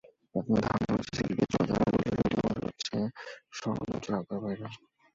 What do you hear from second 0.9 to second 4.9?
হচ্ছে, সিলেটকে চোরাচালানের রুট হিসেবে ব্যবহার করছে স্বর্ণ চোরাকারবারিরা।